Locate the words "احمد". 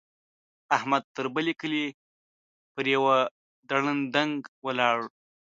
0.75-1.03